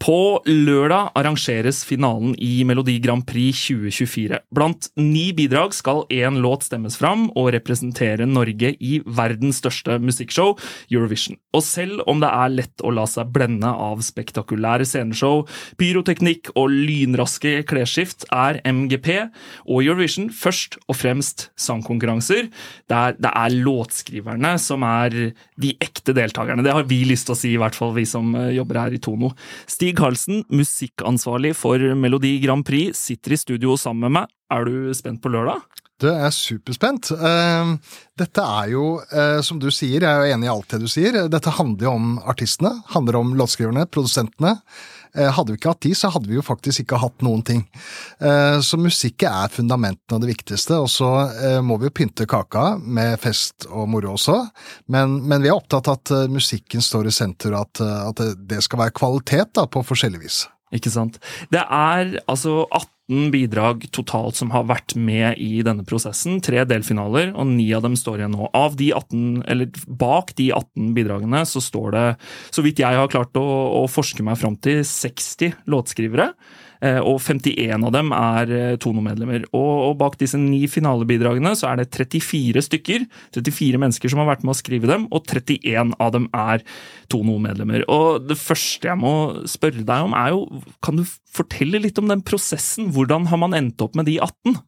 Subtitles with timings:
[0.00, 4.38] På lørdag arrangeres finalen i Melodi Grand Prix 2024.
[4.56, 10.54] Blant ni bidrag skal én låt stemmes fram og representere Norge i verdens største musikkshow,
[10.88, 11.36] Eurovision.
[11.52, 15.42] Og selv om det er lett å la seg blende av spektakulære sceneshow,
[15.76, 19.10] pyroteknikk og lynraske klesskift, er MGP
[19.66, 22.48] og Eurovision først og fremst sangkonkurranser,
[22.88, 26.64] der det er låtskriverne som er de ekte deltakerne.
[26.64, 28.96] Det har vi lyst til å si, i hvert fall vi som eh, jobber her
[28.96, 29.34] i Tono.
[29.68, 34.28] Stig Stig Karlsen, musikkansvarlig for Melodi Grand Prix, sitter i studio sammen med meg.
[34.54, 35.64] Er du spent på lørdag?
[35.98, 37.10] Du er superspent.
[37.18, 37.72] Uh,
[38.14, 40.86] dette er jo, uh, som du sier, jeg er jo enig i alt det du
[40.86, 44.60] sier, dette handler jo om artistene, handler om låtskriverne, produsentene.
[45.16, 47.64] Uh, hadde vi ikke hatt de, så hadde vi jo faktisk ikke hatt noen ting.
[48.64, 51.08] Så musikk er fundamentene og det viktigste, og så
[51.64, 54.36] må vi jo pynte kaka med fest og moro også,
[54.92, 58.60] men, men vi er opptatt av at musikken står i senter, og at, at det
[58.66, 60.42] skal være kvalitet da, på forskjellig vis.
[60.76, 61.18] Ikke sant.
[61.50, 62.99] Det er altså 18
[63.32, 66.38] bidrag totalt som har vært med i denne prosessen.
[66.44, 68.48] Tre delfinaler, og ni av dem står igjen nå.
[68.56, 72.06] Av de 18, eller Bak de 18 bidragene så står det,
[72.54, 73.46] så vidt jeg har klart å,
[73.82, 76.30] å forske meg fram til, 60 låtskrivere.
[76.80, 79.44] Eh, og 51 av dem er eh, Tono-medlemmer.
[79.52, 83.04] Og, bak disse ni finalebidragene så er det 34 stykker,
[83.36, 86.64] 34 mennesker som har vært med å skrive dem, og 31 av dem er
[87.12, 87.84] Tono-medlemmer.
[87.92, 89.14] Og det første jeg må
[89.50, 90.46] spørre deg om, er jo
[90.80, 92.90] Kan du fortelle litt om den prosessen?
[92.94, 94.58] Hvordan har man endt opp med de 18?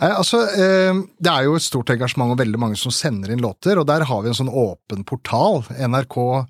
[0.00, 3.42] Eh, altså, eh, Det er jo et stort engasjement og veldig mange som sender inn
[3.42, 5.64] låter, og der har vi en sånn åpen portal.
[5.74, 6.46] NRK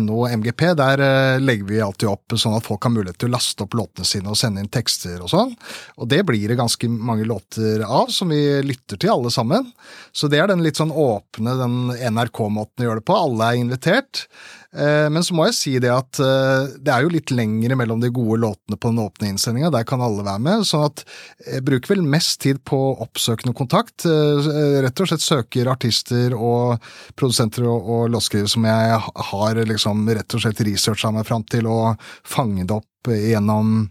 [0.00, 3.34] NO MGP, der eh, legger vi alltid opp sånn at folk har mulighet til å
[3.36, 5.54] laste opp låtene sine og sende inn tekster og sånn.
[6.00, 9.68] Og det blir det ganske mange låter av, som vi lytter til alle sammen.
[10.12, 11.78] Så det er den litt sånn åpne, den
[12.16, 13.20] NRK-måten å gjøre det på.
[13.28, 14.26] Alle er invitert.
[14.72, 18.00] Eh, men så må jeg si det at eh, det er jo litt lengre mellom
[18.00, 20.64] de gode låtene på den åpne innsendinga, der kan alle være med.
[20.68, 21.04] sånn at
[21.44, 24.06] jeg bruker vel mest tid på oppsøkende kontakt.
[24.06, 26.80] Rett og slett søker artister og
[27.18, 29.00] produsenter og, og låtskrivere som jeg
[29.32, 33.90] har liksom rett og slett researcha meg fram til og fanget opp gjennom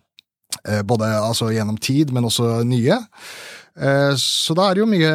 [0.68, 2.98] eh, både altså gjennom tid, men også nye.
[3.80, 5.12] Eh, så da er det jo mye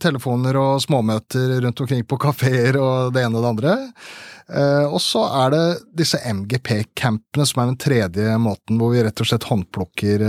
[0.00, 3.76] telefoner og småmøter rundt omkring på kafeer og det ene og det andre.
[4.48, 5.64] Eh, og så er det
[6.02, 10.26] disse MGP-campene som er den tredje måten, hvor vi rett og slett håndplukker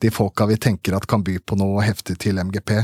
[0.00, 2.76] de folka vi tenker at kan by på noe heftig til MGP.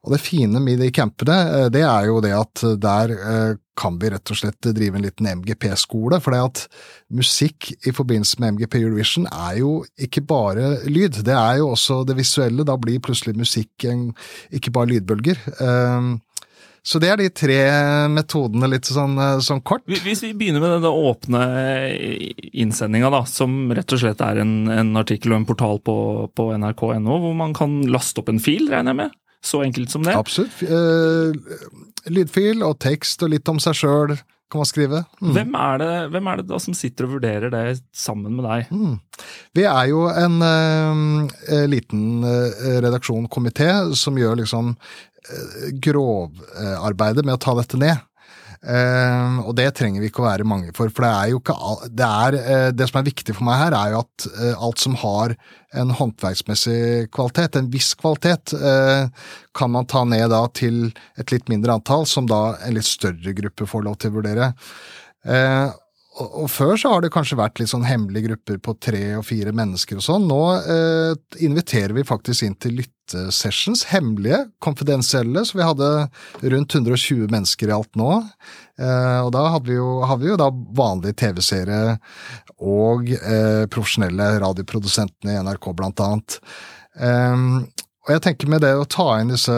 [0.00, 3.98] Og det fine med de campene, eh, det er jo det at der eh, kan
[4.00, 6.20] vi rett og slett drive en liten MGP-skole.
[6.24, 6.62] For det at
[7.16, 12.02] musikk i forbindelse med MGP Eurovision er jo ikke bare lyd, det er jo også
[12.08, 12.64] det visuelle.
[12.68, 15.40] Da blir plutselig musikk ikke bare lydbølger.
[15.64, 16.10] Ehm,
[16.84, 17.58] så det er de tre
[18.12, 19.84] metodene, litt sånn, sånn kort.
[19.88, 21.42] Hvis vi begynner med den åpne
[22.52, 25.96] innsendinga, da, som rett og slett er en, en artikkel og en portal på,
[26.36, 29.19] på nrk.no, hvor man kan laste opp en fil, regner jeg med?
[29.44, 30.16] Så enkelt som det?
[30.16, 30.60] Absolutt.
[30.62, 31.32] Uh,
[32.12, 34.18] lydfil og tekst og litt om seg sjøl
[34.50, 35.04] kan man skrive.
[35.22, 35.30] Mm.
[35.36, 37.64] Hvem, er det, hvem, er det, da som sitter og vurderer det
[37.94, 38.72] sammen med deg?
[38.74, 38.96] Mm.
[39.54, 47.38] Vi er jo en uh, liten uh, redaksjon, komité, som gjør liksom uh, grovarbeidet med
[47.38, 48.02] å ta dette ned.
[48.60, 51.54] Uh, og det trenger vi ikke å være mange for, for det er jo ikke
[51.96, 54.82] det, er, uh, det som er viktig for meg her, er jo at uh, alt
[54.82, 55.32] som har
[55.80, 58.52] en håndverksmessig kvalitet, en viss kvalitet,
[59.54, 63.32] kan man ta ned da til et litt mindre antall, som da en litt større
[63.38, 64.48] gruppe får lov til å vurdere.
[66.18, 69.52] Og, før så har det kanskje vært litt sånn hemmelige grupper på tre og fire
[69.54, 70.26] mennesker og sånn.
[70.26, 70.40] Nå
[71.46, 75.90] inviterer vi faktisk inn til lyttesessions, hemmelige, konfidensielle, så vi hadde
[76.42, 78.10] rundt 120 mennesker i alt nå.
[78.80, 81.80] Eh, og da hadde vi jo, hadde vi jo da vanlige TV-seere
[82.58, 86.40] og eh, profesjonelle radioprodusentene i NRK, blant annet.
[86.98, 87.46] Eh,
[88.00, 89.54] og jeg tenker med det å ta inn disse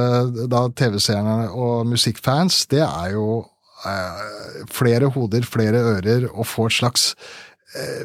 [0.77, 3.52] TV-seerne og musikkfans, det er jo eh,
[4.73, 7.09] flere hoder, flere ører, og få et slags
[7.77, 8.05] eh,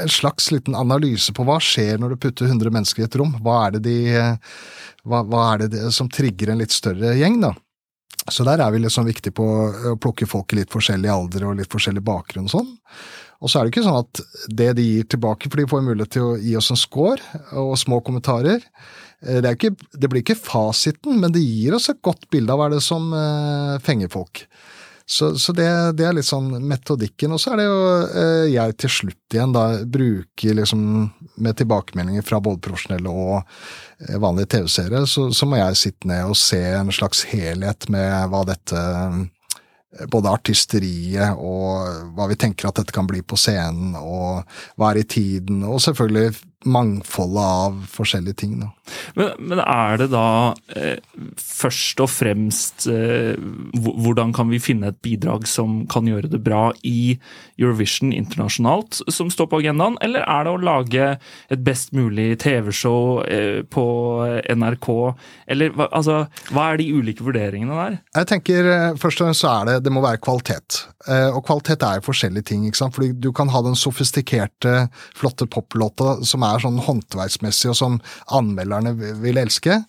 [0.00, 3.34] en slags liten analyse på hva skjer når du putter 100 mennesker i et rom.
[3.44, 3.96] Hva er det, de,
[5.04, 7.52] hva, hva er det som trigger en litt større gjeng, da?
[8.30, 11.58] Så der er vi liksom viktig på å plukke folk i litt forskjellig alder og
[11.58, 12.70] litt forskjellig bakgrunn og sånn.
[13.40, 14.20] Og så er det ikke sånn at
[14.60, 17.72] det de gir tilbake, for de får mulighet til å gi oss en score og
[17.80, 18.60] små kommentarer.
[19.26, 22.62] Eh, det, ikke, det blir ikke fasiten, men det gir oss et godt bilde av
[22.62, 24.44] hva det som uh, fenger folk.
[25.10, 25.66] Så, så det,
[25.98, 27.32] det, er litt sånn metodikken.
[27.34, 30.84] Og så er det jo eh, jeg til slutt igjen da bruker liksom
[31.42, 36.30] med tilbakemeldinger fra både profesjonelle og eh, vanlige TV-seere, så, så, må jeg sitte ned
[36.30, 38.84] og se en slags helhet med hva dette
[40.14, 44.46] både artisteriet og hva vi tenker at dette kan bli på scenen, og
[44.78, 48.56] hva er i tiden, og selvfølgelig mangfoldet av forskjellige ting.
[49.16, 50.98] Men, men, er det da eh,
[51.38, 53.38] først og fremst eh,
[53.80, 57.14] Hvordan kan vi finne et bidrag som kan gjøre det bra i
[57.60, 61.08] Eurovision internasjonalt, som står på agendaen, eller er det å lage
[61.52, 63.86] et best mulig TV-show eh, på
[64.50, 64.90] NRK,
[65.54, 67.98] eller altså, hva er de ulike vurderingene der?
[68.20, 70.82] Jeg tenker eh, Først og fremst så er det det må være kvalitet.
[71.08, 72.66] Eh, og kvalitet er jo forskjellige ting.
[72.66, 72.96] ikke sant?
[72.96, 78.00] Fordi du kan ha den sofistikerte, flotte poplåta som er er sånn håndverksmessig, og som
[78.36, 79.80] anmelderne vil elske.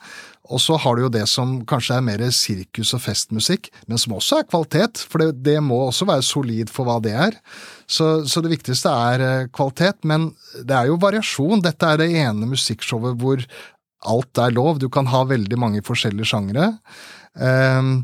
[0.52, 4.18] Og så har du jo det som kanskje er mer sirkus- og festmusikk, men som
[4.18, 7.38] også er kvalitet, for det, det må også være solid for hva det er.
[7.88, 11.64] Så, så, det viktigste er eh, kvalitet, men det er jo variasjon.
[11.64, 13.46] Dette er det ene musikkshowet hvor
[14.12, 14.82] alt er lov.
[14.82, 16.74] Du kan ha veldig mange forskjellige sjangere.
[17.38, 18.00] Um,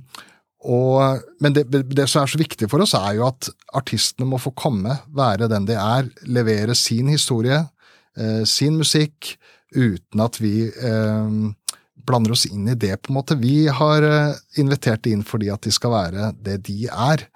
[0.68, 4.39] og, men det, det, som er så viktig for oss, er jo at artistene må
[4.42, 7.60] få komme, være den de er, levere sin historie,
[8.47, 9.35] sin musikk
[9.75, 11.29] uten at vi eh,
[12.07, 13.37] blander oss inn i det, på en måte.
[13.39, 17.27] Vi har eh, invitert inn fordi at de skal være det de er.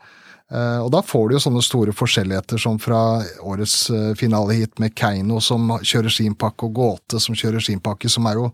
[0.51, 3.85] Og da får du jo sånne store forskjelligheter som fra årets
[4.19, 8.35] finalehit med Keiino som kjører sin pakke, og Gåte som kjører sin pakke, som er
[8.35, 8.49] jo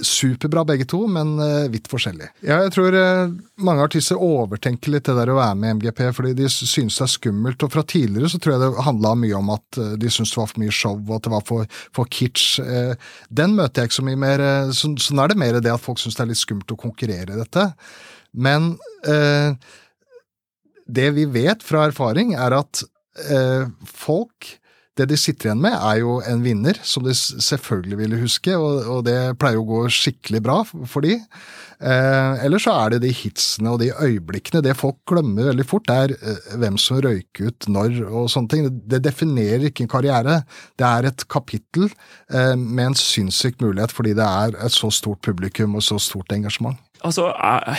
[0.00, 2.30] superbra begge to, men uh, vidt forskjellig.
[2.46, 6.00] Ja, jeg tror uh, mange artister overtenker litt det der å være med i MGP,
[6.16, 7.64] fordi de synes det er skummelt.
[7.66, 10.40] Og fra tidligere så tror jeg det handla mye om at uh, de syntes det
[10.40, 12.62] var for mye show, og at det var for, for kitsch.
[13.28, 14.46] den møter jeg ikke så mye mer.
[14.76, 17.36] Så, sånn er det mer det at folk syns det er litt skummelt å konkurrere
[17.36, 17.68] i dette.
[18.32, 18.72] Men
[20.88, 22.84] det vi vet fra erfaring, er at
[23.88, 24.54] folk
[24.98, 28.82] det de sitter igjen med, er jo en vinner, som de selvfølgelig ville huske, og,
[28.92, 31.16] og det pleier å gå skikkelig bra for de.
[31.82, 34.62] Eh, eller så er det de hitsene og de øyeblikkene.
[34.64, 38.68] Det folk glemmer veldig fort, er eh, hvem som røyker ut når og sånne ting.
[38.92, 40.38] Det definerer ikke en karriere.
[40.76, 45.24] Det er et kapittel eh, med en sinnssyk mulighet fordi det er et så stort
[45.24, 47.30] publikum og så stort engasjement altså,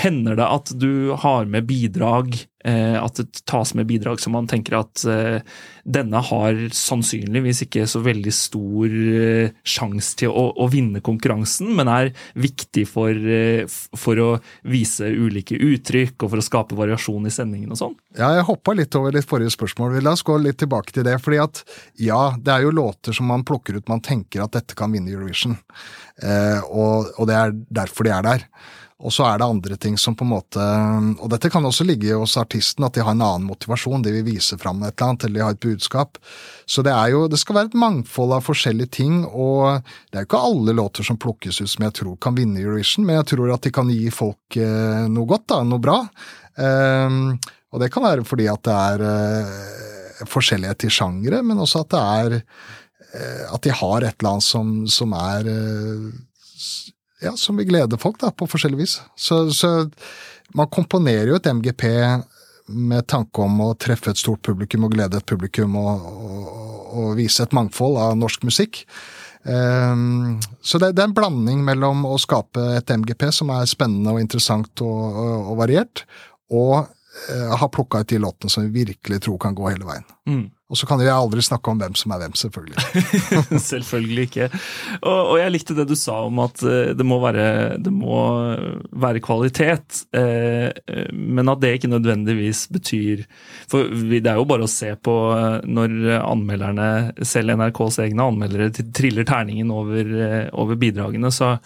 [0.03, 4.77] Hender det at du har med bidrag, at det tas med bidrag som man tenker
[4.79, 5.41] at eh,
[5.83, 11.91] denne har sannsynligvis ikke så veldig stor eh, sjanse til å, å, vinne konkurransen, men
[11.91, 14.29] er viktig for, eh, for, å
[14.71, 17.97] vise ulike uttrykk og for å skape variasjon i sendingen og sånn?
[18.15, 19.99] Ja, jeg hoppa litt over litt forrige spørsmål.
[20.05, 21.17] La oss gå litt tilbake til det.
[21.23, 21.63] fordi at
[21.99, 25.11] ja, det er jo låter som man plukker ut man tenker at dette kan vinne
[25.11, 25.57] Eurovision,
[26.23, 28.47] eh, og, og det er derfor de er der.
[29.03, 30.63] Og så er det andre ting som på en måte
[31.19, 34.03] Og dette kan også ligge hos artisten, at de har en annen motivasjon.
[34.03, 36.19] De vil vise fram et eller annet, eller de har et budskap.
[36.65, 40.23] Så det er jo Det skal være et mangfold av forskjellige ting, og det er
[40.23, 43.33] jo ikke alle låter som plukkes ut som jeg tror kan vinne Eurovision, men jeg
[43.33, 45.97] tror at de kan gi folk eh, noe godt, da, noe bra.
[46.55, 47.39] Um,
[47.73, 51.95] og det kan være fordi at det er uh, forskjellighet i sjangere, men også at
[51.95, 55.49] det er uh, At de har et eller annet som, som er
[57.23, 58.99] ja, som vil glede folk da, på forskjellig vis.
[59.15, 59.73] Så, så,
[60.57, 61.85] man komponerer jo et MGP
[62.73, 66.47] med tanke om å treffe et stort publikum og glede et publikum og, og,
[66.93, 68.83] og vise et mangfold av norsk musikk.
[69.43, 74.13] Um, så det, det, er en blanding mellom å skape et MGP som er spennende
[74.13, 76.05] og interessant og, og, variert,
[76.53, 80.07] og uh, ha plukka ut de låtene som vi virkelig tror kan gå hele veien.
[80.29, 80.45] Mm.
[80.71, 82.83] Og så kan jeg aldri snakke om hvem som er hvem, selvfølgelig.
[83.71, 84.47] selvfølgelig ikke.
[85.01, 87.47] Og, og, jeg likte det du sa om at eh, det må være,
[87.83, 88.21] det må
[89.03, 90.71] være kvalitet, eh,
[91.11, 93.25] men at det ikke nødvendigvis betyr
[93.69, 96.89] For det er jo bare å se på eh, når anmelderne,
[97.27, 101.57] selv NRKs egne anmeldere, triller terningen over, eh, over bidragene, så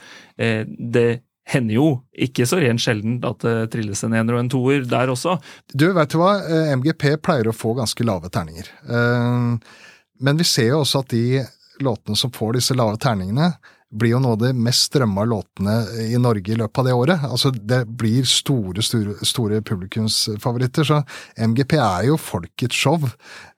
[0.41, 4.51] eh, det hender jo ikke så rent sjelden at det trilles en ener og en
[4.51, 5.37] toer der også.
[5.71, 8.67] Du, vet du hva, eh, MGP pleier å få ganske lave terninger.
[8.83, 9.79] Eh,
[10.27, 11.45] men vi ser jo også at de
[11.83, 13.53] låtene som får disse lave terningene,
[13.87, 15.75] blir jo noe av de mest strømma låtene
[16.11, 17.23] i Norge i løpet av det året.
[17.23, 21.01] Altså, det blir store, store, store publikumsfavoritter, så
[21.39, 23.07] MGP er jo folkets show.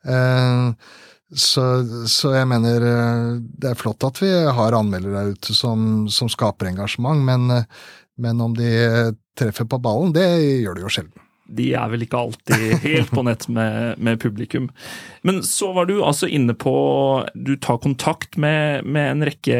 [0.05, 0.91] Eh,
[1.35, 1.63] så,
[2.09, 3.31] så, jeg mener eh,
[3.61, 7.89] det er flott at vi har anmeldere der ute som, som skaper engasjement, men, eh,
[8.17, 8.69] men, om de
[9.37, 10.25] treffer på ballen, det
[10.63, 14.69] gjør de jo sjelden de er vel ikke alltid helt på nett med, med, publikum.
[15.27, 16.73] Men så var du altså inne på
[17.33, 19.59] Du tar kontakt med, med en rekke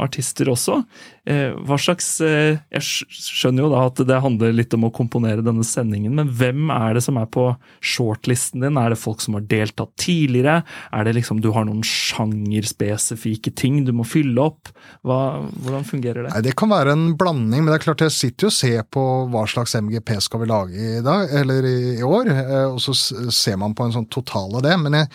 [0.00, 0.80] artister også.
[1.28, 5.44] Eh, hva slags eh, Jeg skjønner jo da at det handler litt om å komponere
[5.44, 7.44] denne sendingen, men hvem er det som er på
[7.84, 8.78] shortlisten din?
[8.80, 10.62] Er det folk som har deltatt tidligere?
[10.96, 14.72] Er det liksom du har noen sjangerspesifikke ting du må fylle opp?
[15.06, 15.20] Hva,
[15.60, 16.32] hvordan fungerer det?
[16.34, 18.88] Nei, Det kan være en blanding, men det er klart jeg sitter jo og ser
[18.88, 22.80] på hva slags MGP skal vi lage i i dag, eller i, år, eh, og
[22.84, 22.94] så
[23.34, 24.76] ser man på en sånn total av det.
[24.80, 25.10] Men jeg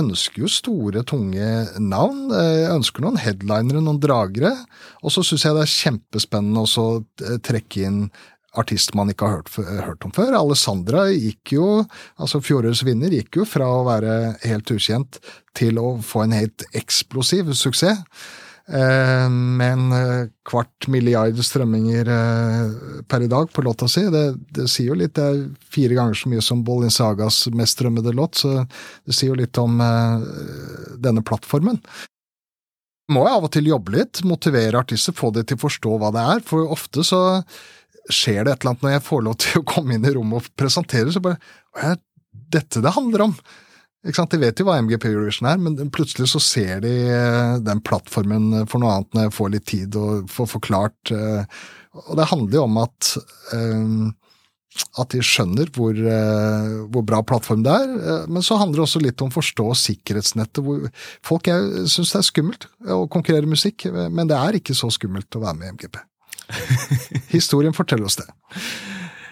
[0.00, 1.50] ønsker jo store, tunge
[1.82, 2.26] navn.
[2.32, 4.54] Jeg ønsker noen headlinere, noen dragere.
[5.04, 6.90] Og så syns jeg det er kjempespennende å
[7.46, 8.04] trekke inn
[8.58, 9.50] artist man ikke har hørt,
[9.86, 10.34] hørt, om før.
[10.38, 11.66] Alessandra gikk jo,
[12.20, 15.20] altså fjorårets vinner, gikk jo fra å være helt ukjent
[15.58, 18.02] til å få en helt eksplosiv suksess.
[18.70, 24.04] Eh, med en eh, kvart milliard strømminger eh, per i dag på låta si.
[24.12, 24.22] Det,
[24.54, 25.40] det, sier jo litt, det er
[25.74, 28.62] fire ganger så mye som Sagas mest strømmede låt, så
[29.04, 29.80] det sier jo litt om
[30.98, 31.80] denne plattformen
[33.10, 36.12] må jeg av og til jobbe litt, motivere artister, få dem til å forstå hva
[36.14, 37.40] det er, for ofte så
[38.06, 40.38] skjer det et eller annet når jeg får lov til å komme inn i rommet
[40.38, 41.40] og presentere, så bare
[41.74, 41.98] Hva er
[42.54, 43.34] dette det handler om?
[44.00, 48.64] De vet jo hva MGP Eurovision er, men plutselig så ser de eh, den plattformen
[48.70, 51.12] for noe annet når jeg får litt tid og får forklart.
[51.12, 51.60] Eh,
[52.06, 53.12] og det handler jo om at
[53.56, 54.08] eh,
[55.02, 58.28] at de skjønner hvor, hvor, bra plattform det er.
[58.30, 60.60] Men så handler det også litt om å forstå sikkerhetsnettet.
[60.62, 60.86] Hvor
[61.26, 61.50] folk
[61.90, 65.58] syns det er skummelt å konkurrere musikk, men det er ikke så skummelt å være
[65.58, 65.98] med i MGP.
[67.34, 68.30] Historien forteller oss det.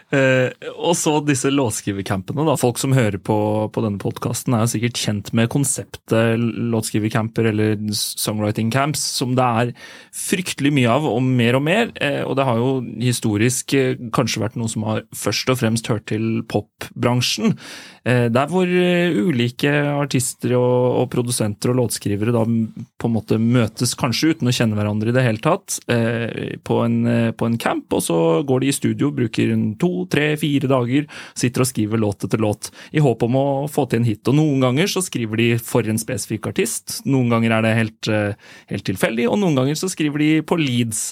[0.09, 0.49] Uh,
[0.81, 2.57] og så disse låtskrivercampene.
[2.57, 3.37] Folk som hører på,
[3.69, 9.75] på denne podkasten, er sikkert kjent med konseptet låtskrivercamper eller songwriting camps, som det er
[10.17, 11.93] fryktelig mye av, og mer og mer.
[12.01, 12.71] Eh, og det har jo
[13.03, 17.57] historisk eh, kanskje vært noe som har først og fremst hørt til popbransjen.
[18.09, 24.31] Der hvor ulike artister og, og, produsenter og låtskrivere da på en måte møtes, kanskje
[24.33, 26.97] uten å kjenne hverandre i det hele tatt, på en,
[27.37, 28.17] på en camp, og så
[28.49, 31.07] går de i studio, bruker en to tre, fire dager,
[31.39, 34.23] sitter og skriver låt etter låt i håp om å få til en hit.
[34.31, 38.11] Og noen ganger så skriver de for en spesifikk artist, noen ganger er det helt,
[38.13, 41.03] eh, helt tilfeldig, og noen ganger så skriver de på leads.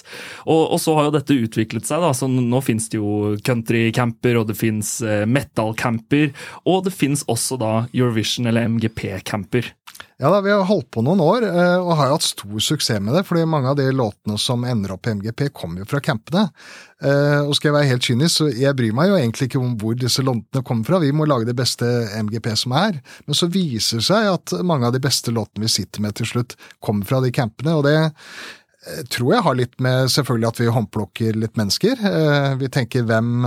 [0.45, 4.39] Og, og så har jo dette utviklet seg, da, så nå finnes det jo countrycamper,
[4.39, 6.31] og det finnes eh, metal-camper,
[6.65, 9.73] og det finnes også da Eurovision eller MGP-camper.
[10.17, 13.13] Ja da, Vi har holdt på noen år eh, og har hatt stor suksess med
[13.13, 13.21] det.
[13.27, 16.47] fordi mange av de låtene som ender opp i MGP, kommer jo fra campene.
[17.05, 19.75] Eh, og skal jeg være helt kynisk, så jeg bryr meg jo egentlig ikke om
[19.77, 21.01] hvor disse låtene kommer fra.
[21.03, 21.85] Vi må lage det beste
[22.17, 22.97] MGP som er.
[23.27, 26.31] Men så viser det seg at mange av de beste låtene vi sitter med til
[26.31, 27.77] slutt, kommer fra de campene.
[27.77, 32.03] og det eh, tror jeg har litt med selvfølgelig at vi håndplukker litt mennesker.
[32.57, 33.45] Vi tenker hvem,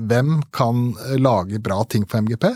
[0.00, 2.54] hvem kan lage bra ting for MGP?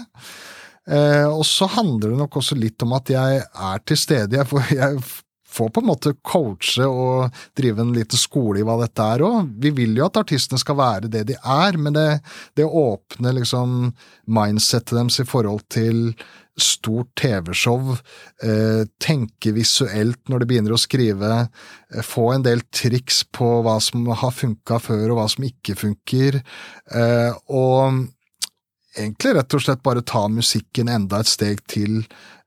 [0.90, 4.36] Eh, og så handler det nok også litt om at jeg er til stede.
[4.36, 5.00] Jeg får, jeg
[5.54, 9.50] får på en måte coache og drive en liten skole i hva dette er òg.
[9.62, 12.08] Vi vil jo at artistene skal være det de er, men det,
[12.58, 13.92] det åpner liksom
[14.26, 16.10] mindsettet deres i forhold til
[16.60, 17.96] stort TV-show,
[18.46, 21.48] eh, tenke visuelt når de begynner å skrive,
[21.90, 25.74] eh, få en del triks på hva som har funka før og hva som ikke
[25.74, 26.42] funker,
[26.94, 28.06] eh, og
[28.96, 32.02] egentlig rett og slett bare ta musikken enda et steg til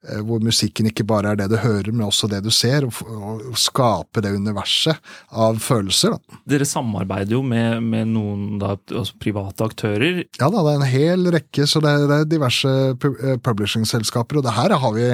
[0.05, 3.45] Eh, hvor musikken ikke bare er det du hører, men også det du ser, og,
[3.57, 4.99] skape det universet
[5.33, 6.13] av følelser.
[6.13, 6.39] Da.
[6.53, 10.21] Dere samarbeider jo med, med noen da, altså private aktører?
[10.37, 14.39] Ja da, det er en hel rekke, så det er, det er diverse eh, publishing-selskaper.
[14.39, 15.07] Og det her har vi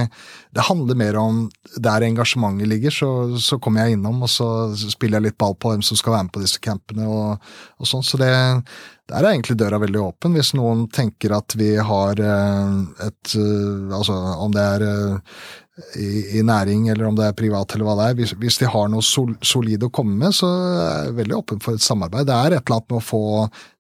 [0.54, 1.46] Det handler mer om
[1.80, 5.72] der engasjementet ligger, så, så kommer jeg innom, og så spiller jeg litt ball på
[5.72, 8.04] hvem som skal være med på disse campene og, og sånn.
[8.06, 8.30] Så det,
[9.14, 13.36] der er egentlig døra veldig åpen, hvis noen tenker at vi har eh, et
[13.94, 14.88] Altså om det er
[15.74, 18.18] Eh, i, i, næring, eller om det er privat, eller hva det er.
[18.20, 21.64] Hvis, hvis de har noe sol, solid å komme med, så er jeg veldig åpen
[21.64, 22.28] for et samarbeid.
[22.30, 23.24] Det er et eller annet med å få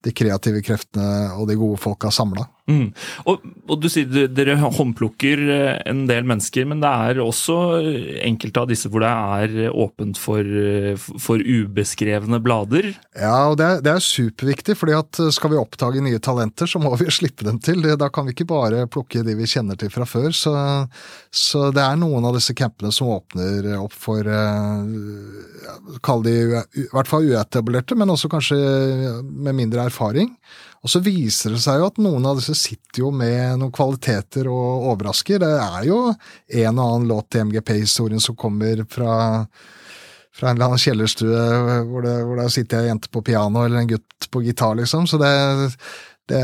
[0.04, 2.48] de kreative kreftene og de gode folka samla.
[2.64, 2.94] Mm.
[3.28, 7.58] Og, og, du sier dere håndplukker eh, en del mennesker, men det er også
[8.24, 12.94] enkelte av disse hvor det er åpent for, eh, for ubeskrevne blader?
[13.20, 16.80] Ja, og det er, det er, superviktig, fordi at skal vi oppdage nye talenter, så
[16.80, 17.84] må vi slippe dem til.
[18.00, 20.32] Da kan vi ikke bare plukke de vi kjenner til fra før.
[20.32, 20.56] Så,
[21.36, 24.88] så det er noen av disse campene som åpner opp for eh,
[26.04, 28.58] Kall de i hvert fall uetablerte, men også kanskje
[29.24, 29.93] med mindre erfaring.
[30.84, 34.50] Og så viser det seg jo at noen av disse sitter jo med noen kvaliteter
[34.52, 35.40] og overrasker.
[35.40, 39.46] Det er jo en og annen låt i MGP-historien som kommer fra,
[40.36, 41.46] fra en eller annen kjellerstue
[41.88, 45.08] hvor det, hvor det sitter ei jente på piano eller en gutt på gitar, liksom.
[45.08, 45.32] Så det,
[46.28, 46.44] det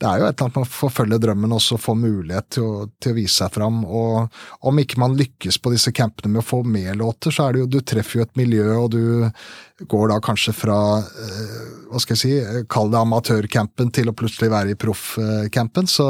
[0.00, 2.84] det er jo et eller annet med å forfølge drømmen og få mulighet til å,
[3.02, 3.82] til å, vise seg fram.
[3.84, 7.56] Og om ikke man lykkes på disse campene med å få med låter, så er
[7.56, 11.58] det jo Du treffer jo et miljø, og du går da kanskje fra eh,
[11.90, 15.88] hva skal jeg si, kall det amatørcampen til å plutselig være i proffcampen.
[15.90, 16.08] Så,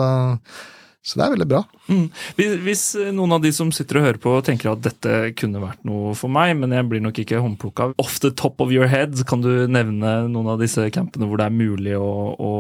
[1.03, 1.63] Så det er veldig bra.
[1.89, 2.09] Mm.
[2.61, 2.83] Hvis
[3.17, 6.29] noen av de som sitter og hører på tenker at dette kunne vært noe for
[6.33, 9.65] meg, men jeg blir nok ikke håndplukka off the top of your head, kan du
[9.65, 12.53] nevne noen av disse campene hvor det er mulig å, å,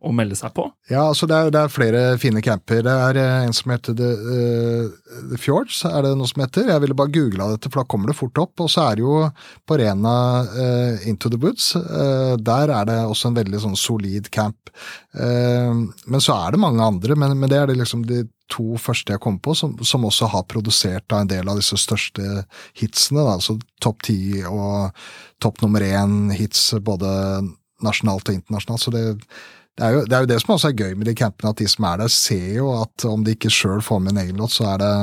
[0.00, 0.64] å melde seg på?
[0.88, 2.80] Ja, altså det er, det er, flere fine camper.
[2.86, 6.70] Det er eh, en som heter The, uh, The, Fjords, er det noe som heter.
[6.72, 8.64] Jeg ville bare googla dette, for da kommer det fort opp.
[8.64, 9.18] Og så er det jo
[9.68, 10.16] på Rena
[10.48, 11.74] uh, Into the Woods.
[11.76, 14.56] Uh, der er det også en veldig sånn solid camp.
[15.12, 19.14] men så er det mange andre, men, men det er det liksom de to første
[19.14, 22.44] jeg kom på, som, som også har produsert da, en del av disse største
[22.78, 23.24] hitsene.
[23.24, 24.94] Da, altså topp ti og
[25.42, 27.10] topp nummer én-hits både
[27.84, 28.84] nasjonalt og internasjonalt.
[28.84, 29.04] Så det,
[29.78, 31.60] det, er jo, det, er jo, det som også er gøy med de campene, at
[31.62, 34.40] de som er der, ser jo at om de ikke sjøl får med en egen
[34.40, 34.94] låt, så er det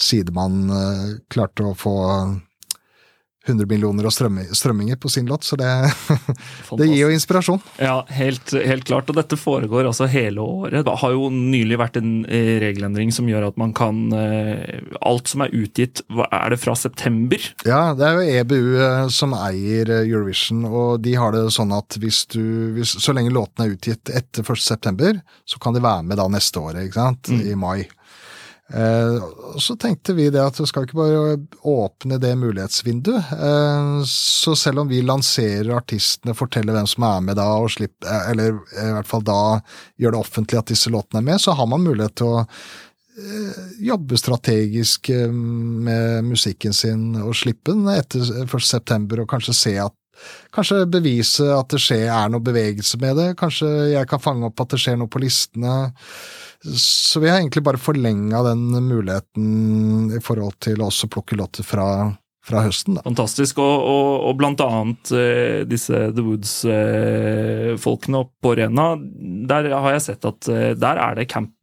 [0.00, 1.96] sidemann uh, klarte å få
[3.50, 5.68] 100 millioner og strømminger på sin låt, så det,
[6.78, 7.60] det, gir jo inspirasjon.
[7.82, 9.10] Ja, helt, helt, klart.
[9.10, 10.84] Og dette foregår altså hele året.
[10.86, 15.30] Det har jo nylig vært en eh, regelendring som gjør at man kan eh, Alt
[15.32, 17.44] som er utgitt, er det fra september?
[17.66, 21.98] Ja, det er jo EBU eh, som eier Eurovision, og de har det sånn at
[22.00, 22.42] hvis du
[22.76, 24.60] hvis, Så lenge låtene er utgitt etter 1.
[24.62, 27.42] september, så kan de være med da neste år, ikke sant, mm.
[27.50, 27.80] i mai.
[28.74, 29.22] Eh,
[29.58, 33.32] så tenkte vi det at vi skal ikke bare åpne det mulighetsvinduet.
[33.34, 38.06] Eh, så selv om vi lanserer artistene, forteller hvem som er med da, og slipper,
[38.06, 39.40] eh, eller i hvert fall da
[39.98, 42.46] gjør det offentlig at disse låtene er med, så har man mulighet til å
[43.84, 49.18] jobbe strategisk med musikken sin og slippe den etter 1.9.
[49.20, 49.92] og kanskje se at
[50.54, 53.28] Kanskje bevise at det skjer, er noe bevegelse med det.
[53.40, 55.76] Kanskje jeg kan fange opp at det skjer noe på listene.
[56.60, 61.64] Så vi har egentlig bare forlenga den muligheten i forhold til også å plukke låter
[61.64, 61.86] fra
[62.50, 62.96] fra høsten.
[62.98, 63.04] Da.
[63.06, 63.58] Fantastisk.
[63.62, 68.86] Og, og, og blant annet eh, disse The Woods-folkene eh, på Rena,
[69.50, 71.54] der har jeg sett at eh, der er det camp,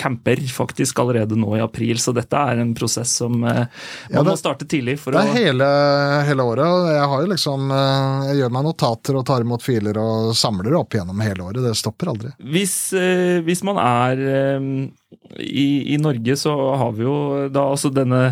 [0.00, 1.98] camper faktisk allerede nå i april.
[2.00, 3.66] Så dette er en prosess som man ja,
[4.20, 4.96] det, må starte tidlig.
[5.02, 5.36] For det er å...
[5.36, 5.68] hele,
[6.28, 6.90] hele, året.
[6.94, 10.94] Jeg har jo liksom Jeg gjør meg notater og tar imot filer og samler opp
[10.96, 11.62] gjennom hele året.
[11.64, 12.30] Det stopper aldri.
[12.54, 12.76] Hvis,
[13.46, 14.14] hvis man er
[15.38, 17.16] i, i Norge, så har vi jo
[17.52, 18.22] da altså denne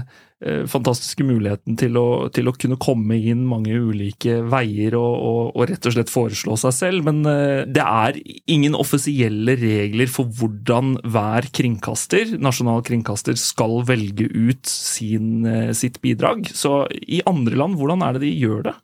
[0.67, 5.65] fantastiske muligheten til å, til å, kunne komme inn mange ulike veier og, og, og,
[5.71, 7.09] rett og slett foreslå seg selv.
[7.09, 8.19] Men eh, det er
[8.51, 16.01] ingen offisielle regler for hvordan hver kringkaster, nasjonal kringkaster, skal velge ut sin, eh, sitt
[16.05, 16.49] bidrag.
[16.51, 18.79] Så i andre land, hvordan er det de gjør det?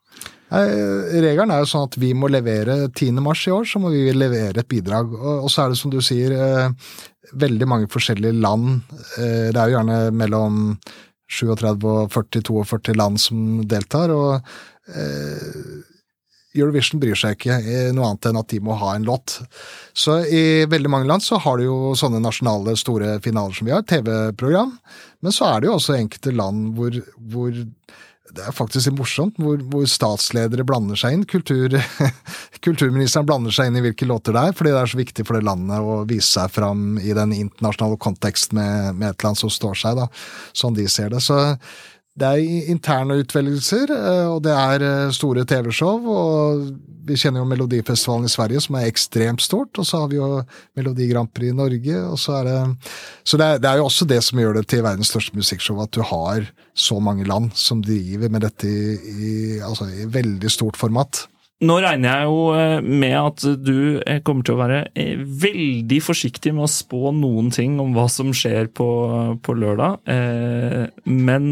[0.49, 3.19] Regelen er jo sånn at vi må levere 10.
[3.21, 5.11] mars i år, så må vi levere et bidrag.
[5.13, 6.33] Og så er det som du sier,
[7.37, 8.79] veldig mange forskjellige land.
[9.19, 10.63] Det er jo gjerne mellom
[11.29, 14.13] 37 og 40-42 land som deltar.
[14.15, 14.41] og
[14.95, 15.85] eh,
[16.57, 17.59] Eurovision bryr seg ikke
[17.95, 19.37] noe annet enn at de må ha en låt.
[19.93, 23.75] Så i veldig mange land så har du jo sånne nasjonale store finaler som vi
[23.75, 24.73] har, TV-program.
[25.21, 26.97] Men så er det jo også enkelte land hvor,
[27.31, 27.53] hvor
[28.37, 31.27] det er faktisk morsomt hvor, hvor, statsledere blander seg inn.
[31.29, 31.75] Kultur,
[32.65, 35.39] kulturministeren blander seg inn i hvilke låter det er, fordi det er så viktig for
[35.39, 39.45] det landet å vise seg fram i den internasjonale kontekst med, med et eller annet
[39.45, 40.09] som står seg, da,
[40.57, 41.23] sånn de ser det.
[41.25, 41.39] Så
[42.19, 46.09] det er interne utvelgelser, eh, og det er eh, store TV-show.
[46.11, 46.65] og
[47.09, 49.79] Vi kjenner jo Melodifestivalen i Sverige, som er ekstremt stort.
[49.79, 50.43] Og så har vi jo
[50.77, 52.03] Melodi Grand Prix i Norge.
[52.05, 52.59] og Så er det
[53.25, 55.81] så det er, det er jo også det som gjør det til verdens største musikkshow,
[55.85, 59.33] at du har så mange land som driver med dette i, i,
[59.65, 61.27] altså i veldig stort format.
[61.59, 63.79] Nå regner jeg jo eh, med at du
[64.27, 64.85] kommer til å være
[65.43, 68.87] veldig forsiktig med å spå noen ting om hva som skjer på,
[69.43, 69.99] på lørdag.
[71.09, 71.51] Men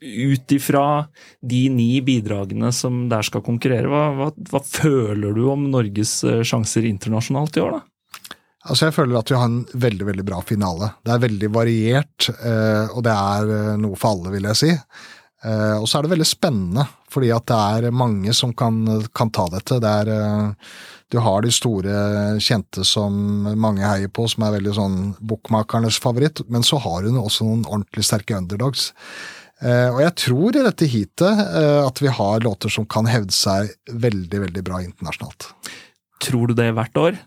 [0.00, 1.06] ut ifra
[1.40, 6.42] de ni bidragene som der skal konkurrere, hva, hva, hva, føler du om Norges eh,
[6.46, 7.84] sjanser internasjonalt i år, da?
[8.68, 10.90] Altså Jeg føler at vi har en veldig veldig bra finale.
[11.06, 14.74] Det er veldig variert, eh, og det er eh, noe for alle, vil jeg si.
[15.38, 16.82] Og så er det veldig spennende,
[17.14, 17.56] fordi at det
[17.86, 18.80] er mange som kan,
[19.14, 19.76] kan ta dette.
[19.78, 20.40] Det er,
[21.14, 21.92] du har de store
[22.42, 27.20] kjente som mange heier på, som er veldig sånn bookmakernes favoritt, men så har hun
[27.22, 28.88] også noen ordentlig sterke underdogs.
[29.58, 33.34] Uh, og jeg tror i dette heatet uh, at vi har låter som kan hevde
[33.34, 35.50] seg veldig, veldig bra internasjonalt.
[36.22, 37.18] Tror du det hvert år?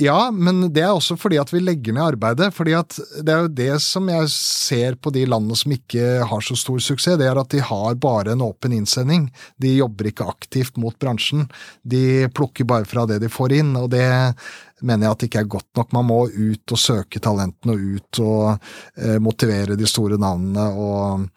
[0.00, 2.48] Ja, men det er også fordi at vi legger ned arbeidet.
[2.54, 6.42] fordi at Det er jo det som jeg ser på de landene som ikke har
[6.42, 9.30] så stor suksess, det er at de har bare en åpen innsending.
[9.56, 11.46] De jobber ikke aktivt mot bransjen.
[11.86, 13.76] De plukker bare fra det de får inn.
[13.76, 14.34] og det
[14.82, 15.92] mener jeg at det ikke er godt nok.
[15.94, 21.28] Man må ut og søke talentene og ut og eh, motivere de store navnene og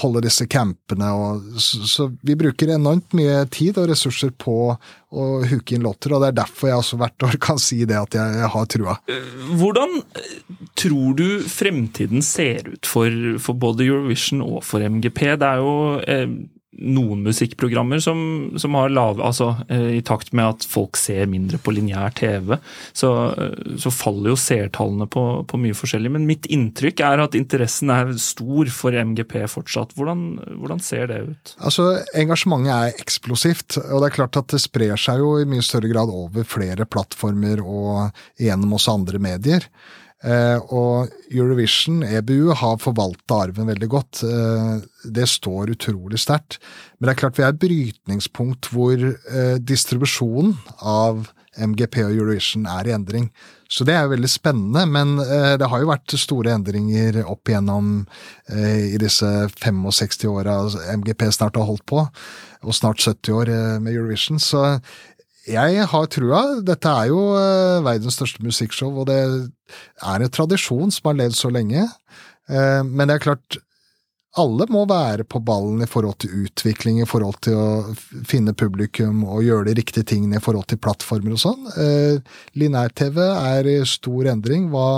[0.00, 1.08] holde disse campene.
[1.16, 6.12] Og, så, så, vi bruker enormt mye tid og ressurser på å huke inn låter,
[6.12, 8.68] og det er derfor jeg også hvert år kan si det at jeg, jeg har
[8.72, 8.96] trua.
[9.56, 10.00] Hvordan
[10.76, 15.22] tror du fremtiden ser ut for, for både Eurovision og for MGP?
[15.40, 16.28] Det er jo eh,
[16.78, 18.18] noen musikkprogrammer som,
[18.60, 22.56] som har lave Altså eh, i takt med at folk ser mindre på lineær TV,
[22.96, 26.12] så, eh, så, faller jo seertallene på, på, mye forskjellig.
[26.12, 29.96] Men mitt inntrykk er at interessen er stor for MGP fortsatt.
[29.96, 30.26] Hvordan,
[30.60, 31.54] hvordan ser det ut?
[31.58, 35.64] Altså, Engasjementet er eksplosivt, og det er klart at det sprer seg jo i mye
[35.64, 38.10] større grad over flere plattformer og
[38.42, 39.70] gjennom også andre medier.
[40.24, 44.22] Eh, og Eurovision, EBU, har forvalta arven veldig godt.
[44.24, 44.76] Eh,
[45.12, 46.58] det står utrolig sterkt.
[46.96, 52.66] Men det er klart vi er et brytningspunkt hvor eh, distribusjonen av MGP og Eurovision
[52.68, 53.28] er i endring.
[53.68, 55.16] Så det er jo veldig spennende, men
[55.58, 58.04] det har jo vært store endringer opp igjennom
[58.52, 59.26] i disse
[59.56, 60.58] 65 åra
[61.00, 62.04] MGP snart har holdt på,
[62.62, 63.50] og snart 70 år
[63.82, 64.38] med Eurovision.
[64.38, 64.60] Så
[65.46, 66.40] jeg har trua.
[66.66, 71.38] Dette er jo uh, verdens største musikkshow, og det er en tradisjon som har levd
[71.38, 71.86] så lenge.
[72.50, 73.58] Uh, men det er klart,
[74.36, 77.94] alle må være på ballen i forhold til utvikling, i forhold til å
[78.28, 81.70] finne publikum og gjøre de riktige tingene i forhold til plattformer og sånn.
[81.78, 82.20] Uh,
[82.58, 84.68] Linær-TV er i stor endring.
[84.74, 84.88] Hva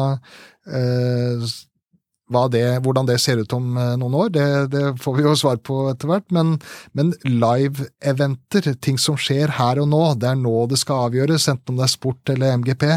[2.29, 5.59] det, hvordan det ser ut om eh, noen år, det, det, får vi jo svar
[5.65, 6.27] på etter hvert.
[6.35, 6.57] Men,
[6.93, 11.75] men live-eventer, ting som skjer her og nå, det er nå det skal avgjøres, enten
[11.75, 12.89] om det er sport eller MGP,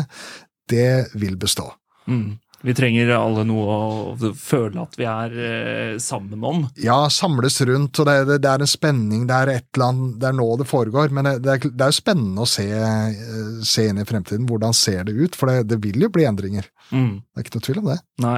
[0.72, 1.72] det vil bestå.
[2.08, 2.39] Mm.
[2.62, 3.76] Vi trenger alle noe
[4.22, 6.60] å føle at vi er eh, sammen om.
[6.82, 9.24] Ja, samles rundt, og det, det, det, er en spenning.
[9.30, 11.13] Det er et eller annet, det er nå det foregår.
[11.15, 14.46] Men det, det er jo spennende å se, eh, se, inn i fremtiden.
[14.50, 15.38] Hvordan ser det ut?
[15.38, 16.70] For det, vil jo bli endringer.
[16.91, 17.21] Mm.
[17.23, 17.97] Det er ikke noe tvil om det.
[18.23, 18.38] Nei.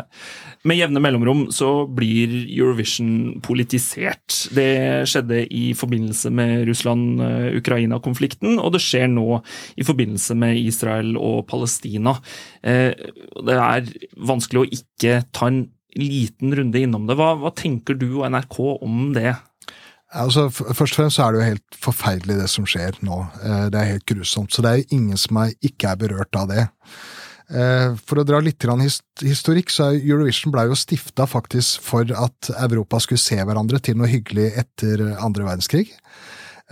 [0.69, 4.37] Med jevne mellomrom så blir Eurovision politisert.
[4.55, 4.69] Det
[5.09, 9.41] skjedde i forbindelse med Russland-Ukraina-konflikten, og det skjer nå
[9.77, 12.17] i forbindelse med Israel og Palestina.
[12.61, 13.89] Eh, det er
[14.21, 15.65] vanskelig å ikke ta en
[15.97, 17.17] liten runde innom det.
[17.19, 19.33] Hva, hva tenker du og NRK om det?
[20.13, 23.23] Altså, først og fremst er det jo helt forferdelig det som skjer nå.
[23.41, 24.53] Eh, det er helt grusomt.
[24.53, 26.67] Så det er ingen som er, ikke er berørt av det.
[27.53, 28.65] Eh, for å dra litt
[29.21, 34.09] historikk, så Eurovision ble jo stifta faktisk for at Europa skulle se hverandre til noe
[34.09, 35.91] hyggelig etter andre verdenskrig.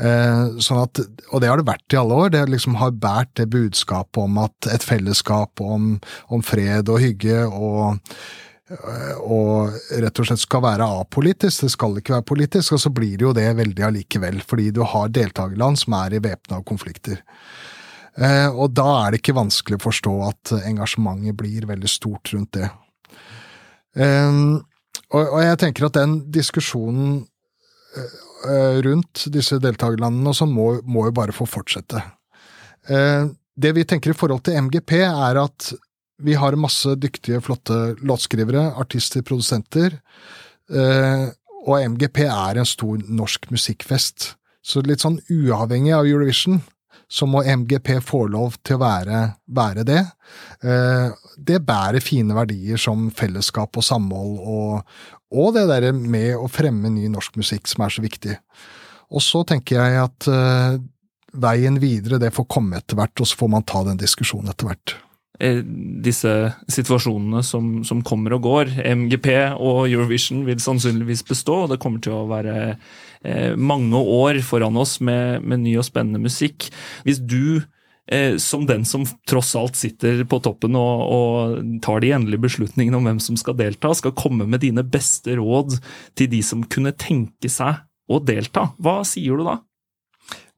[0.02, 2.32] Eh, sånn at, og det har det vært i alle år.
[2.34, 6.00] Det liksom har båret det budskapet om at et fellesskap, om,
[6.34, 8.16] om fred og hygge og,
[9.22, 11.68] og rett og slett skal være apolitisk.
[11.68, 14.42] Det skal ikke være politisk, og så blir det jo det veldig allikevel.
[14.48, 17.22] Fordi du har deltakerland som er i væpna konflikter.
[18.18, 22.58] Eh, og da er det ikke vanskelig å forstå at engasjementet blir veldig stort rundt
[22.58, 22.68] det.
[23.96, 24.42] Eh,
[25.12, 27.22] og jeg tenker at den diskusjonen
[28.42, 32.02] Eh, rundt disse deltakerlandene, også må, må, jo bare få fortsette.
[32.90, 33.28] Eh,
[33.62, 35.72] det vi tenker i forhold til MGP, er at
[36.22, 40.00] vi har masse dyktige, flotte låtskrivere, artister, produsenter,
[40.74, 41.28] eh,
[41.62, 44.32] og MGP er en stor norsk musikkfest.
[44.66, 46.62] Så litt sånn uavhengig av Eurovision,
[47.12, 49.22] så må MGP få lov til å være,
[49.52, 50.00] være det.
[50.62, 54.94] Det bærer fine verdier som fellesskap og samhold og,
[55.32, 58.38] og det der med å fremme ny norsk musikk som er så viktig.
[59.12, 60.80] Og så tenker jeg at uh,
[61.32, 64.72] veien videre, det får komme etter hvert, og så får man ta den diskusjonen etter
[64.72, 64.96] hvert.
[65.42, 65.64] Eh,
[66.06, 66.32] disse
[66.70, 69.28] situasjonene som, som, kommer og går, MGP
[69.58, 72.56] og Eurovision vil sannsynligvis bestå, og det kommer til å være
[73.26, 76.68] eh, mange år foran oss med, med ny og spennende musikk.
[77.08, 77.64] Hvis du
[78.06, 83.02] eh, som den som tross alt sitter på toppen og, og, tar de endelige beslutningene
[83.02, 85.80] om hvem som skal delta, skal komme med dine beste råd
[86.22, 88.70] til de som kunne tenke seg å delta.
[88.78, 89.58] Hva sier du da?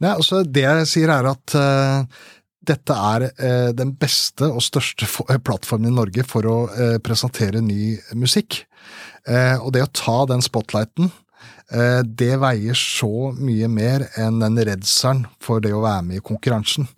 [0.04, 2.24] Nei, altså Det jeg sier, er at uh,
[2.68, 5.08] dette er eh, den beste og største
[5.44, 8.64] plattformen i Norge for å eh, presentere ny musikk.
[9.24, 11.08] og det å ta den spotlighten
[12.04, 16.90] det veier så mye mer enn den redselen for det å være med i konkurransen.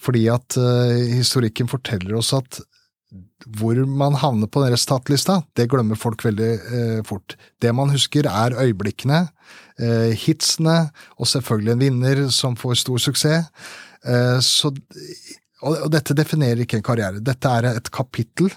[0.00, 2.62] Fordi at uh, historikken forteller oss at
[3.54, 7.36] hvor man havner på den resultatlista, det glemmer folk veldig eh, fort.
[7.62, 9.20] Det man husker, er øyeblikkene,
[9.78, 10.88] eh, hitsene,
[11.20, 13.46] og selvfølgelig en vinner som får stor suksess.
[14.44, 14.70] Så,
[15.64, 18.50] Og, dette definerer ikke en karriere, dette er et kapittel.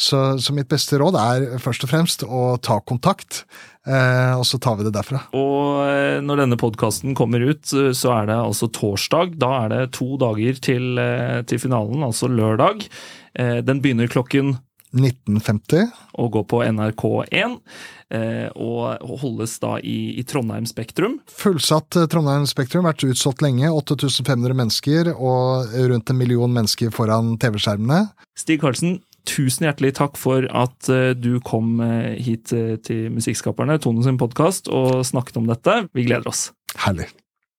[0.00, 3.42] Så, så mitt beste råd er først og fremst å ta kontakt,
[3.86, 5.20] eh, og så tar vi det derfra.
[5.36, 9.36] Og eh, når denne podkasten kommer ut, eh, så er det altså torsdag.
[9.40, 12.88] Da er det to dager til, eh, til finalen, altså lørdag.
[13.38, 14.56] Eh, den begynner klokken
[14.96, 15.90] 1950.
[16.18, 17.58] og går på NRK1.
[18.10, 21.20] Eh, og holdes da i, i Trondheim Spektrum.
[21.30, 23.70] Fullsatt eh, Trondheim Spektrum, vært utsolgt lenge.
[23.70, 28.08] 8500 mennesker og rundt en million mennesker foran TV-skjermene.
[28.38, 28.98] Stig Karlsen,
[29.30, 31.78] tusen hjertelig takk for at eh, du kom
[32.18, 35.84] hit til Musikkskaperne, Tone sin podkast, og snakket om dette.
[35.94, 36.48] Vi gleder oss.
[36.82, 37.12] Herlig.